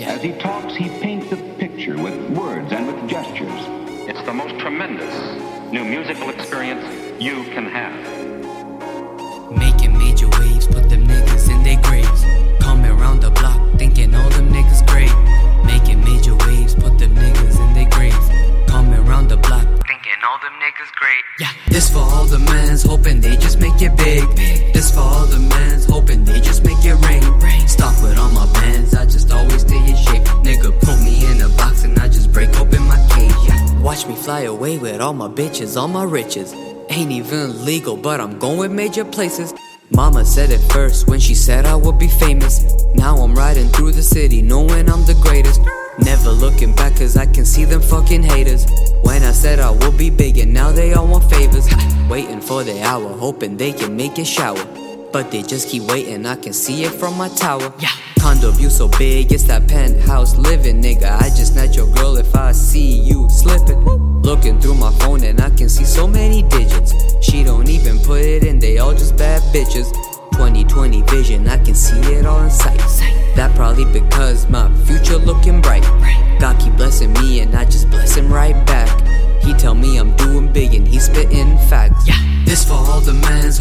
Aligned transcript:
Yeah. 0.00 0.12
As 0.12 0.22
he 0.22 0.32
talks, 0.32 0.74
he 0.74 0.88
paints 0.88 1.30
a 1.30 1.36
picture 1.58 1.94
with 1.94 2.16
words 2.30 2.72
and 2.72 2.86
with 2.86 3.06
gestures. 3.06 3.60
It's 4.08 4.22
the 4.22 4.32
most 4.32 4.58
tremendous 4.58 5.14
new 5.70 5.84
musical 5.84 6.30
experience 6.30 6.82
you 7.20 7.44
can 7.52 7.66
have. 7.66 7.92
Making 9.52 9.98
major 9.98 10.26
waves, 10.40 10.66
put 10.66 10.88
them 10.88 11.06
niggas 11.06 11.50
in 11.50 11.62
their 11.62 11.78
graves. 11.82 12.24
Coming 12.62 12.96
round 12.96 13.20
the 13.20 13.30
block, 13.30 13.60
thinking 13.76 14.14
all 14.14 14.30
them 14.30 14.50
niggas 14.50 14.86
great. 14.86 15.12
Making 15.66 16.02
major 16.02 16.34
waves, 16.46 16.74
put 16.74 16.96
them 16.98 17.14
niggas 17.14 17.60
in 17.60 17.74
their 17.74 17.90
graves. 17.90 18.26
Coming 18.70 19.04
round 19.04 19.28
the 19.28 19.36
block, 19.36 19.66
thinking 19.86 20.18
all 20.26 20.38
them 20.40 20.54
niggas 20.64 20.92
great. 20.94 21.24
Yeah, 21.40 21.52
this 21.68 21.90
for 21.90 21.98
all 21.98 22.24
the 22.24 22.38
mans, 22.38 22.84
hoping 22.84 23.20
they 23.20 23.36
just 23.36 23.60
make 23.60 23.82
it 23.82 23.94
big. 23.98 24.24
This 24.72 24.90
for 24.94 25.00
all 25.00 25.26
the 25.26 25.40
mans, 25.40 25.84
hoping 25.84 26.09
Watch 34.00 34.08
me 34.08 34.16
fly 34.16 34.40
away 34.44 34.78
with 34.78 34.98
all 35.02 35.12
my 35.12 35.28
bitches, 35.28 35.76
all 35.76 35.86
my 35.86 36.04
riches. 36.04 36.54
Ain't 36.88 37.10
even 37.10 37.66
legal, 37.66 37.98
but 37.98 38.18
I'm 38.18 38.38
going 38.38 38.74
major 38.74 39.04
places. 39.04 39.52
Mama 39.90 40.24
said 40.24 40.48
it 40.50 40.60
first 40.72 41.06
when 41.06 41.20
she 41.20 41.34
said 41.34 41.66
I 41.66 41.74
would 41.74 41.98
be 41.98 42.08
famous. 42.08 42.82
Now 42.94 43.18
I'm 43.18 43.34
riding 43.34 43.68
through 43.68 43.92
the 43.92 44.02
city 44.02 44.40
knowing 44.40 44.88
I'm 44.88 45.04
the 45.04 45.20
greatest. 45.20 45.60
Never 45.98 46.30
looking 46.30 46.74
back 46.74 46.96
cause 46.96 47.18
I 47.18 47.26
can 47.26 47.44
see 47.44 47.66
them 47.66 47.82
fucking 47.82 48.22
haters. 48.22 48.64
When 49.02 49.22
I 49.22 49.32
said 49.32 49.60
I 49.60 49.70
would 49.70 49.98
be 49.98 50.08
big 50.08 50.38
and 50.38 50.54
now 50.54 50.72
they 50.72 50.94
all 50.94 51.06
want 51.06 51.24
favors. 51.24 51.68
Waiting 52.08 52.40
for 52.40 52.64
the 52.64 52.82
hour, 52.82 53.06
hoping 53.18 53.58
they 53.58 53.74
can 53.74 53.94
make 53.94 54.18
it 54.18 54.26
shower. 54.26 54.64
But 55.12 55.32
they 55.32 55.42
just 55.42 55.68
keep 55.68 55.82
waiting, 55.84 56.24
I 56.24 56.36
can 56.36 56.52
see 56.52 56.84
it 56.84 56.92
from 56.92 57.18
my 57.18 57.28
tower. 57.30 57.72
Yeah. 57.80 57.88
Condo 58.20 58.52
view 58.52 58.70
so 58.70 58.86
big, 58.86 59.32
it's 59.32 59.42
that 59.44 59.66
penthouse 59.66 60.36
living, 60.36 60.80
nigga. 60.80 61.10
I 61.20 61.30
just 61.30 61.54
snatch 61.54 61.74
your 61.74 61.92
girl 61.94 62.16
if 62.16 62.34
I 62.36 62.52
see 62.52 63.00
you 63.00 63.28
slipping. 63.28 63.80
Looking 64.22 64.60
through 64.60 64.76
my 64.76 64.92
phone 65.00 65.24
and 65.24 65.40
I 65.40 65.50
can 65.50 65.68
see 65.68 65.84
so 65.84 66.06
many 66.06 66.42
digits. 66.42 66.94
She 67.20 67.42
don't 67.42 67.68
even 67.68 67.98
put 67.98 68.20
it 68.20 68.44
in, 68.44 68.60
they 68.60 68.78
all 68.78 68.92
just 68.92 69.16
bad 69.16 69.42
bitches. 69.54 69.90
2020 70.32 71.02
vision, 71.02 71.48
I 71.48 71.56
can 71.56 71.74
see 71.74 71.98
it 72.14 72.24
all 72.24 72.42
in 72.42 72.50
sight. 72.50 72.78
That 73.34 73.52
probably 73.56 73.86
because 73.86 74.48
my 74.48 74.72
future 74.84 75.16
looking 75.16 75.60
bright. 75.60 75.82
God 76.38 76.60
keep 76.60 76.76
blessing 76.76 77.12
me 77.14 77.40
and 77.40 77.54
I 77.56 77.64
just 77.64 77.90
bless 77.90 78.14
him 78.14 78.32
right 78.32 78.54
back. 78.64 78.88
He 79.42 79.54
tell 79.54 79.74
me 79.74 79.98
I'm 79.98 80.14
doing 80.16 80.52
big 80.52 80.74
and 80.74 80.86
he 80.86 81.00
spitting 81.00 81.58
facts. 81.68 82.06
Yeah. 82.06 82.14
This 82.44 82.64
for 82.64 82.74
all 82.74 83.00
the 83.00 83.14
mans 83.14 83.58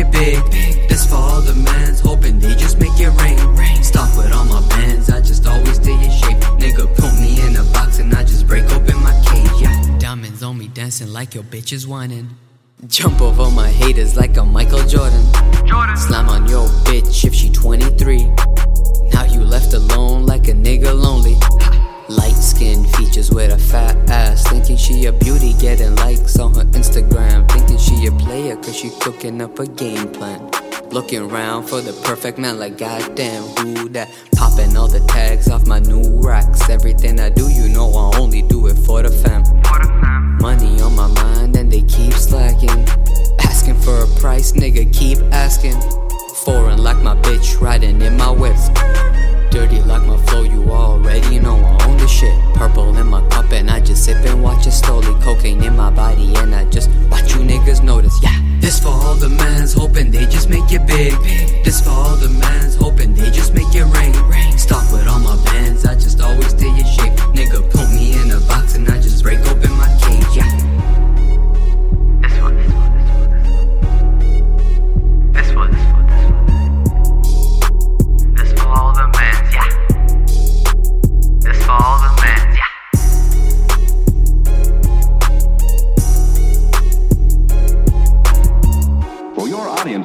it 0.00 0.10
big. 0.10 0.88
This 0.88 1.06
for 1.06 1.16
all 1.16 1.40
the 1.40 1.54
mans 1.54 2.00
hoping 2.00 2.38
they 2.38 2.54
just 2.54 2.78
make 2.78 2.98
it 2.98 3.10
rain. 3.20 3.38
Stop 3.82 4.16
with 4.16 4.32
all 4.32 4.44
my 4.44 4.66
bands, 4.68 5.10
I 5.10 5.20
just 5.20 5.46
always 5.46 5.76
stay 5.76 5.92
in 5.92 6.10
shape. 6.10 6.40
Nigga, 6.58 6.86
put 6.96 7.12
me 7.20 7.40
in 7.46 7.56
a 7.56 7.64
box 7.72 7.98
and 7.98 8.12
I 8.14 8.22
just 8.24 8.46
break 8.46 8.64
open 8.72 8.96
my 9.02 9.14
cage. 9.26 9.62
Yeah. 9.62 9.98
Diamonds 9.98 10.42
on 10.42 10.58
me 10.58 10.68
dancing 10.68 11.12
like 11.12 11.34
your 11.34 11.44
bitch 11.44 11.72
is 11.72 11.86
whining. 11.86 12.28
Jump 12.86 13.20
over 13.20 13.50
my 13.50 13.68
haters 13.68 14.16
like 14.16 14.36
a 14.38 14.44
Michael 14.44 14.86
Jordan. 14.86 15.24
Slam 15.96 16.28
on 16.28 16.48
your 16.48 16.66
bitch 16.86 17.24
if 17.26 17.34
she 17.34 17.50
23. 17.50 18.24
Now 19.12 19.24
you 19.24 19.40
left 19.44 19.74
alone 19.74 20.24
like 20.24 20.48
a 20.48 20.52
nigga 20.52 20.92
lonely. 20.98 21.36
Light 22.08 22.34
skin 22.34 22.84
features 22.84 23.30
with 23.30 23.52
a 23.52 23.58
fat 23.58 23.96
ass. 24.10 24.48
Thinking 24.48 24.76
she 24.76 25.04
a 25.04 25.12
beauty, 25.12 25.52
getting 25.60 25.94
likes 25.96 26.38
on 26.38 26.54
her 26.54 26.64
Instagram. 26.72 27.48
Thinking 27.52 27.78
she 27.78 27.89
cause 28.62 28.76
she 28.76 28.90
cooking 29.00 29.40
up 29.40 29.58
a 29.58 29.66
game 29.66 30.08
plan. 30.12 30.50
Looking 30.90 31.22
around 31.22 31.66
for 31.66 31.80
the 31.80 31.92
perfect 32.04 32.38
man, 32.38 32.58
like 32.58 32.76
goddamn, 32.76 33.42
who 33.42 33.88
that? 33.90 34.08
Popping 34.34 34.76
all 34.76 34.88
the 34.88 35.00
tags 35.06 35.48
off 35.48 35.66
my 35.66 35.78
new 35.78 36.02
racks. 36.20 36.68
Everything 36.68 37.20
I 37.20 37.30
do, 37.30 37.48
you 37.48 37.68
know 37.68 37.88
I 37.90 38.18
only 38.18 38.42
do 38.42 38.66
it 38.66 38.74
for 38.74 39.02
the 39.02 39.10
fam. 39.10 39.42
Money 40.40 40.80
on 40.80 40.94
my 40.96 41.06
mind 41.08 41.56
and 41.56 41.70
they 41.70 41.82
keep 41.82 42.12
slacking. 42.12 42.84
Asking 43.40 43.76
for 43.76 44.02
a 44.02 44.06
price, 44.20 44.52
nigga, 44.52 44.92
keep 44.92 45.18
asking. 45.32 45.80
Foreign 46.44 46.82
like 46.82 46.98
my 46.98 47.14
bitch, 47.16 47.60
riding 47.60 48.00
in 48.02 48.16
my 48.16 48.30
whip. 48.30 48.56
Dirty 49.50 49.80
like 49.82 50.02
my 50.06 50.16
flow, 50.26 50.42
you 50.42 50.70
already 50.70 51.38
know 51.38 51.56
I 51.56 51.86
own 51.86 51.98
the 51.98 52.08
shit. 52.08 52.34
Purple 52.54 52.96
in 52.96 53.06
my 53.06 53.26
cup 53.28 53.52
and 53.52 53.70
I 53.70 53.80
just 53.80 54.04
sip 54.04 54.16
and 54.26 54.42
watch 54.42 54.66
it 54.66 54.72
slowly. 54.72 55.14
Cocaine 55.22 55.62
in 55.62 55.76
my 55.76 55.90
body 55.90 56.34
big. 61.00 61.64
This 61.64 61.80
for 61.80 61.90
all 61.90 62.16
the 62.16 62.28
mans 62.28 62.74
hoping 62.76 63.14
they 63.14 63.30
just 63.30 63.54
make 63.54 63.74
it 63.74 63.84
rain. 63.84 64.12
Stop 64.12 64.49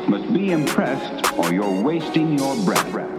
must 0.08 0.32
be 0.34 0.52
impressed 0.52 1.34
or 1.38 1.54
you're 1.54 1.82
wasting 1.82 2.38
your 2.38 2.56
breath. 2.66 3.15